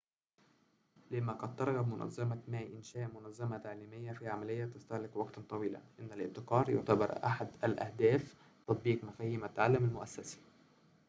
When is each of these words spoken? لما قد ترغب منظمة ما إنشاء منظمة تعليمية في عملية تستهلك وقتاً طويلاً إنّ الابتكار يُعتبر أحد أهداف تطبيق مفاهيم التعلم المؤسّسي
لما 1.11 1.33
قد 1.33 1.55
ترغب 1.55 1.87
منظمة 1.93 2.41
ما 2.47 2.59
إنشاء 2.61 3.07
منظمة 3.15 3.57
تعليمية 3.57 4.11
في 4.11 4.27
عملية 4.27 4.65
تستهلك 4.65 5.15
وقتاً 5.15 5.41
طويلاً 5.49 5.79
إنّ 5.99 6.13
الابتكار 6.13 6.69
يُعتبر 6.69 7.25
أحد 7.25 7.47
أهداف 7.63 8.35
تطبيق 8.67 9.03
مفاهيم 9.03 9.43
التعلم 9.45 9.83
المؤسّسي 9.85 10.39